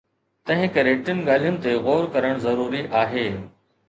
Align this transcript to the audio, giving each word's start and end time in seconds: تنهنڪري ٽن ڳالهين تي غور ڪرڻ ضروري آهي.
تنهنڪري 0.51 0.93
ٽن 1.09 1.17
ڳالهين 1.27 1.57
تي 1.65 1.73
غور 1.87 2.07
ڪرڻ 2.15 2.41
ضروري 2.47 2.81
آهي. 3.03 3.27